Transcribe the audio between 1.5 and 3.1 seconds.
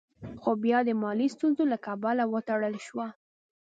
له کبله وتړل شوه.